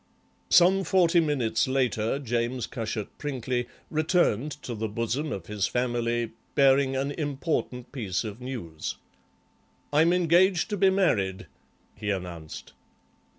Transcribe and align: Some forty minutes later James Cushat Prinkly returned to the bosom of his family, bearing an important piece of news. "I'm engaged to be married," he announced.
Some 0.49 0.83
forty 0.83 1.19
minutes 1.19 1.67
later 1.67 2.17
James 2.17 2.65
Cushat 2.65 3.07
Prinkly 3.19 3.67
returned 3.91 4.53
to 4.63 4.73
the 4.73 4.87
bosom 4.87 5.31
of 5.31 5.45
his 5.45 5.67
family, 5.67 6.31
bearing 6.55 6.95
an 6.95 7.11
important 7.11 7.91
piece 7.91 8.23
of 8.23 8.41
news. 8.41 8.95
"I'm 9.93 10.11
engaged 10.11 10.71
to 10.71 10.77
be 10.77 10.89
married," 10.89 11.45
he 11.93 12.09
announced. 12.09 12.73